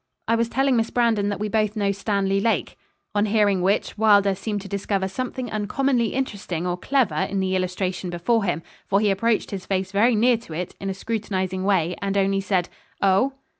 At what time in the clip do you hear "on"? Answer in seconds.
3.13-3.27